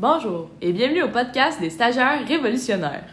[0.00, 3.12] Bonjour et bienvenue au podcast des stagiaires révolutionnaires.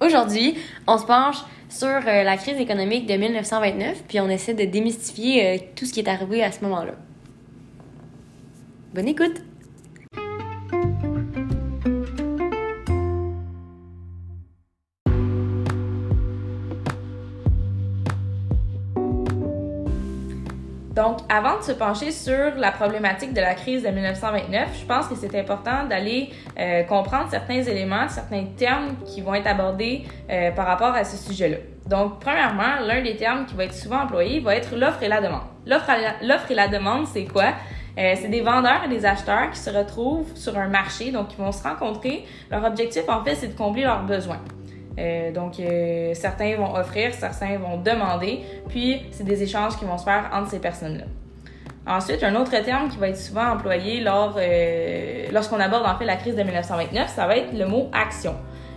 [0.00, 0.56] Aujourd'hui,
[0.88, 1.36] on se penche
[1.68, 5.92] sur euh, la crise économique de 1929, puis on essaie de démystifier euh, tout ce
[5.92, 6.94] qui est arrivé à ce moment-là.
[8.94, 9.47] Bonne écoute!
[20.98, 25.06] Donc, avant de se pencher sur la problématique de la crise de 1929, je pense
[25.06, 30.50] que c'est important d'aller euh, comprendre certains éléments, certains termes qui vont être abordés euh,
[30.50, 31.58] par rapport à ce sujet-là.
[31.86, 35.20] Donc, premièrement, l'un des termes qui va être souvent employé va être l'offre et la
[35.20, 35.42] demande.
[35.66, 37.52] L'offre et la demande, c'est quoi?
[37.96, 41.38] Euh, c'est des vendeurs et des acheteurs qui se retrouvent sur un marché, donc ils
[41.38, 42.24] vont se rencontrer.
[42.50, 44.40] Leur objectif, en fait, c'est de combler leurs besoins.
[44.98, 49.98] Euh, donc, euh, certains vont offrir, certains vont demander, puis c'est des échanges qui vont
[49.98, 51.04] se faire entre ces personnes-là.
[51.86, 56.04] Ensuite, un autre terme qui va être souvent employé lors, euh, lorsqu'on aborde en fait
[56.04, 58.34] la crise de 1929, ça va être le mot action.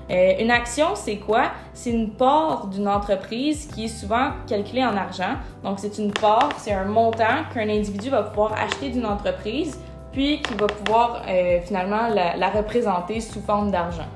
[0.09, 1.51] une action, c'est quoi?
[1.73, 5.35] C'est une part d'une entreprise qui est souvent calculée en argent.
[5.63, 9.79] Donc, c'est une part, c'est un montant qu'un individu va pouvoir acheter d'une entreprise,
[10.11, 11.23] puis qui va pouvoir
[11.63, 14.09] finalement la représenter sous forme d'argent.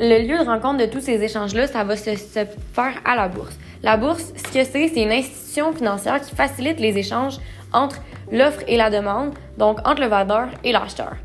[0.00, 3.56] Le lieu de rencontre de tous ces échanges-là, ça va se, faire à la bourse.
[3.82, 7.38] La bourse, ce que c'est, c'est une institution financière qui facilite les échanges
[7.72, 11.16] entre l'offre et la demande, donc entre le vendeur et l'acheteur.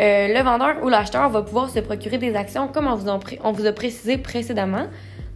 [0.00, 2.94] Euh, le vendeur ou l'acheteur va pouvoir se procurer des actions comme on
[3.52, 4.86] vous, a, précisé précédemment.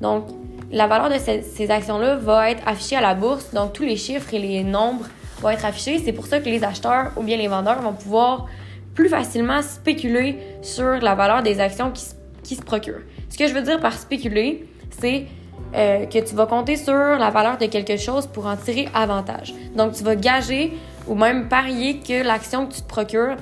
[0.00, 0.26] Donc,
[0.70, 3.96] la valeur de ces, ces actions-là va être affichée à la bourse, donc tous les
[3.96, 5.06] chiffres et les nombres
[5.40, 5.98] vont être affichés.
[5.98, 8.46] C'est pour ça que les acheteurs ou bien les vendeurs vont pouvoir
[8.94, 12.14] plus facilement spéculer sur la valeur des actions qui se
[12.44, 13.00] qui se procure.
[13.28, 15.26] Ce que je veux dire par spéculer, c'est
[15.74, 19.52] euh, que tu vas compter sur la valeur de quelque chose pour en tirer avantage.
[19.74, 20.72] Donc, tu vas gager
[21.08, 23.36] ou même parier que l'action que tu te procures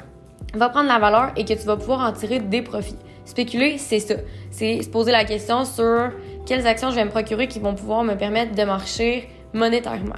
[0.55, 2.97] va prendre la valeur et que tu vas pouvoir en tirer des profits.
[3.27, 4.15] Spéculer, c'est ça.
[4.51, 6.11] C'est se poser la question sur
[6.47, 10.17] quelles actions je vais me procurer qui vont pouvoir me permettre de marcher monétairement.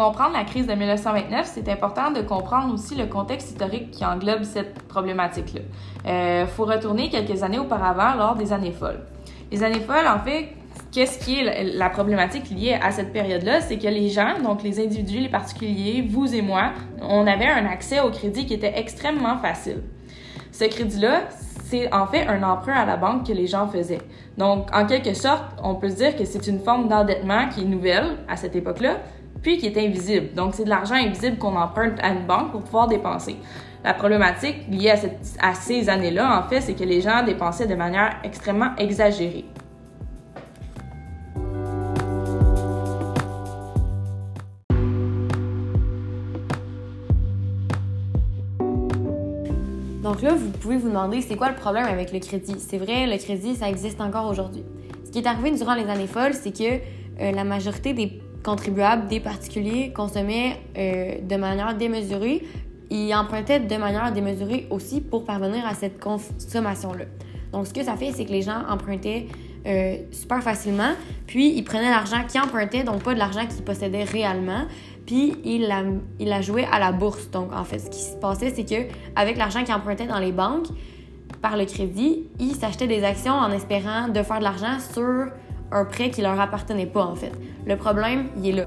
[0.00, 4.44] Comprendre la crise de 1929, c'est important de comprendre aussi le contexte historique qui englobe
[4.44, 5.60] cette problématique-là.
[6.04, 9.00] Il euh, faut retourner quelques années auparavant, lors des années folles.
[9.52, 10.48] Les années folles, en fait,
[10.90, 13.60] qu'est-ce qui est la problématique liée à cette période-là?
[13.60, 16.70] C'est que les gens, donc les individus, les particuliers, vous et moi,
[17.02, 19.82] on avait un accès au crédit qui était extrêmement facile.
[20.50, 21.24] Ce crédit-là,
[21.66, 24.00] c'est en fait un emprunt à la banque que les gens faisaient.
[24.38, 27.64] Donc, en quelque sorte, on peut se dire que c'est une forme d'endettement qui est
[27.64, 28.96] nouvelle à cette époque-là,
[29.42, 30.34] puis qui est invisible.
[30.34, 33.36] Donc, c'est de l'argent invisible qu'on emprunte à une banque pour pouvoir dépenser.
[33.82, 34.92] La problématique liée
[35.40, 39.46] à, ces années-là, en fait, c'est que les gens dépensaient de manière extrêmement exagérée.
[50.02, 52.56] Donc là, vous pouvez vous demander, c'est quoi le problème avec le crédit?
[52.58, 54.64] C'est vrai, le crédit, ça existe encore aujourd'hui.
[55.06, 56.80] Ce qui est arrivé durant les années folles, c'est que
[57.20, 58.19] euh, la majorité des
[58.50, 62.42] contribuables des particuliers consommaient euh, de manière démesurée.
[62.90, 67.04] Ils empruntaient de manière démesurée aussi pour parvenir à cette consommation-là.
[67.52, 69.26] Donc, ce que ça fait, c'est que les gens empruntaient
[69.66, 70.92] euh, super facilement,
[71.28, 74.64] puis ils prenaient l'argent qu'ils empruntaient, donc pas de l'argent qu'ils possédaient réellement,
[75.06, 75.82] puis ils la,
[76.18, 77.30] ils la jouaient à la bourse.
[77.30, 80.32] Donc, en fait, ce qui se passait, c'est que avec l'argent qu'ils empruntaient dans les
[80.32, 80.66] banques,
[81.40, 85.28] par le crédit, ils s'achetaient des actions en espérant de faire de l'argent sur
[85.72, 87.32] un prêt qui leur appartenait pas en fait.
[87.66, 88.66] Le problème, il est là.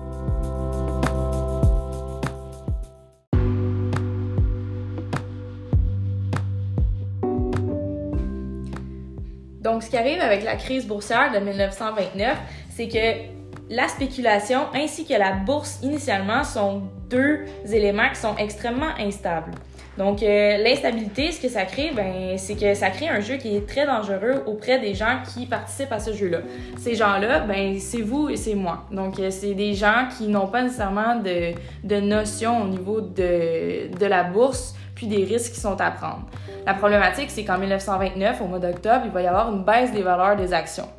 [9.61, 12.37] Donc, ce qui arrive avec la crise boursière de 1929,
[12.69, 13.42] c'est que
[13.73, 19.51] la spéculation ainsi que la bourse initialement sont deux éléments qui sont extrêmement instables.
[19.97, 23.55] Donc, euh, l'instabilité, ce que ça crée, ben, c'est que ça crée un jeu qui
[23.55, 26.39] est très dangereux auprès des gens qui participent à ce jeu-là.
[26.77, 28.85] Ces gens-là, ben, c'est vous et c'est moi.
[28.91, 31.53] Donc, euh, c'est des gens qui n'ont pas nécessairement de,
[31.83, 36.25] de notion au niveau de, de la bourse puis des risques qui sont à prendre.
[36.65, 40.01] La problématique, c'est qu'en 1929, au mois d'octobre, il va y avoir une baisse des
[40.01, 40.89] valeurs des actions.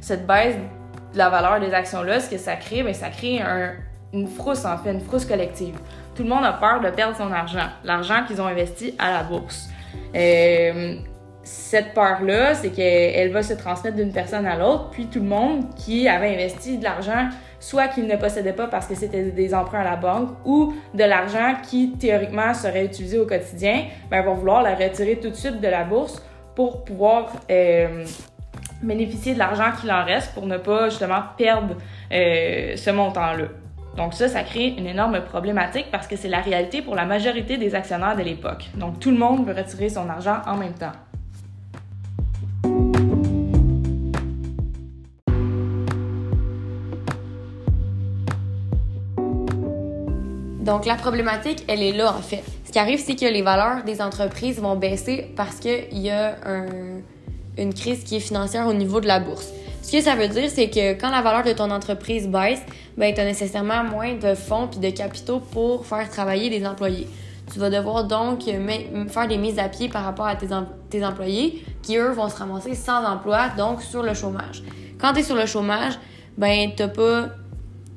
[0.00, 0.56] Cette baisse
[1.14, 3.72] la valeur des actions-là, ce que ça crée, ben, ça crée un,
[4.12, 5.76] une frousse, en fait, une frousse collective
[6.14, 9.22] tout le monde a peur de perdre son argent, l'argent qu'ils ont investi à la
[9.22, 9.68] bourse.
[10.14, 10.96] Euh,
[11.42, 15.74] cette peur-là, c'est qu'elle va se transmettre d'une personne à l'autre, puis tout le monde
[15.74, 17.28] qui avait investi de l'argent
[17.60, 21.04] soit qu'ils ne possédaient pas parce que c'était des emprunts à la banque, ou de
[21.04, 25.60] l'argent qui théoriquement serait utilisé au quotidien, ben, vont vouloir la retirer tout de suite
[25.60, 26.22] de la bourse
[26.54, 28.04] pour pouvoir euh,
[28.86, 31.74] bénéficier de l'argent qu'il en reste pour ne pas justement perdre
[32.12, 33.46] euh, ce montant-là.
[33.96, 37.58] Donc ça, ça crée une énorme problématique parce que c'est la réalité pour la majorité
[37.58, 38.70] des actionnaires de l'époque.
[38.74, 40.92] Donc tout le monde veut retirer son argent en même temps.
[50.64, 52.42] Donc la problématique, elle est là en fait.
[52.64, 56.36] Ce qui arrive, c'est que les valeurs des entreprises vont baisser parce qu'il y a
[57.58, 59.48] une crise qui est financière au niveau de la bourse.
[59.82, 62.62] Ce que ça veut dire, c'est que quand la valeur de ton entreprise baisse,
[62.96, 67.06] ben, tu as nécessairement moins de fonds puis de capitaux pour faire travailler des employés.
[67.52, 70.48] Tu vas devoir donc faire des mises à pied par rapport à tes,
[70.88, 74.62] tes employés qui, eux, vont se ramasser sans emploi, donc sur le chômage.
[74.98, 75.98] Quand tu es sur le chômage,
[76.38, 77.28] ben, tu pas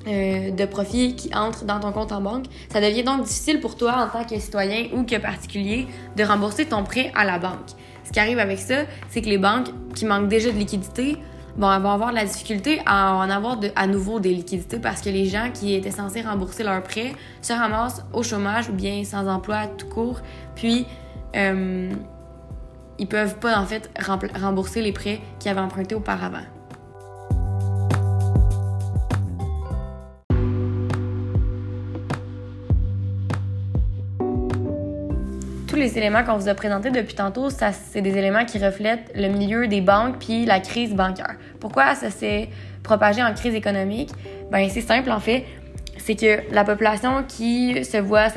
[0.07, 2.45] euh, de profit qui entre dans ton compte en banque.
[2.69, 6.65] Ça devient donc difficile pour toi en tant que citoyen ou que particulier de rembourser
[6.65, 7.71] ton prêt à la banque.
[8.07, 11.18] Ce qui arrive avec ça, c'est que les banques qui manquent déjà de liquidités
[11.57, 15.25] vont avoir de la difficulté à en avoir à nouveau des liquidités parce que les
[15.25, 17.12] gens qui étaient censés rembourser leurs prêts
[17.42, 20.21] se ramassent au chômage ou bien sans emploi tout court.
[20.56, 20.86] Puis,
[21.36, 21.92] euh,
[22.98, 23.92] ils peuvent pas en fait
[24.39, 26.45] rembourser les prêts qu'ils avaient empruntés auparavant.
[35.77, 39.27] Les éléments qu'on vous a présentés depuis tantôt, ça, c'est des éléments qui reflètent le
[39.27, 41.35] milieu des banques puis la crise bancaire.
[41.59, 42.50] Pourquoi ça s'est
[42.83, 44.09] propagé en crise économique?
[44.51, 45.45] Ben, c'est simple, en fait.
[45.97, 48.27] C'est que la population qui se voit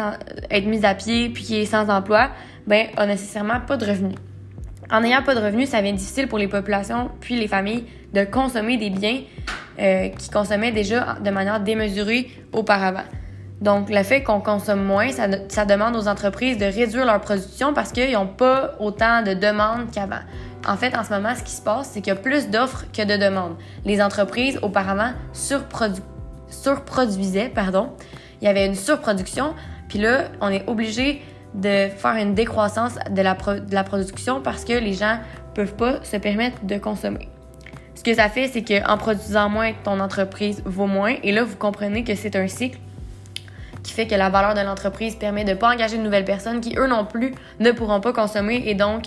[0.50, 2.30] être mise à pied puis qui est sans emploi,
[2.66, 4.16] ben, a nécessairement pas de revenus.
[4.90, 8.24] En n'ayant pas de revenus, ça devient difficile pour les populations puis les familles de
[8.24, 9.20] consommer des biens
[9.78, 13.04] euh, qui consommaient déjà de manière démesurée auparavant.
[13.60, 17.92] Donc, le fait qu'on consomme moins, ça, demande aux entreprises de réduire leur production parce
[17.92, 20.22] qu'ils n'ont pas autant de demandes qu'avant.
[20.66, 22.86] En fait, en ce moment, ce qui se passe, c'est qu'il y a plus d'offres
[22.92, 23.56] que de demandes.
[23.84, 27.90] Les entreprises, auparavant, surproduisaient, pardon.
[28.40, 29.54] Il y avait une surproduction,
[29.88, 31.22] puis là, on est obligé
[31.52, 33.34] de faire une décroissance de la,
[33.84, 35.18] production parce que les gens
[35.54, 37.28] peuvent pas se permettre de consommer.
[37.94, 41.16] Ce que ça fait, c'est qu'en produisant moins, ton entreprise vaut moins.
[41.22, 42.78] Et là, vous comprenez que c'est un cycle
[43.82, 46.60] qui fait que la valeur de l'entreprise permet de ne pas engager de nouvelles personnes
[46.60, 49.04] qui, eux non plus, ne pourront pas consommer et donc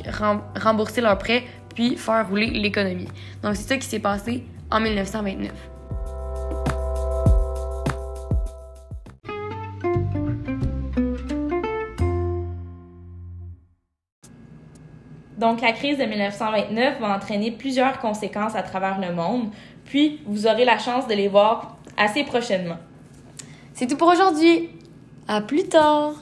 [0.55, 1.43] rembourser leurs prêts
[1.75, 3.07] puis faire rouler l'économie.
[3.41, 5.51] Donc, c'est ça qui s'est passé en 1929.
[15.37, 19.49] Donc, la crise de 1929 va entraîner plusieurs conséquences à travers le monde,
[19.83, 22.77] puis vous aurez la chance de les voir assez prochainement.
[23.73, 24.69] C'est tout pour aujourd'hui.
[25.27, 26.13] À plus tard.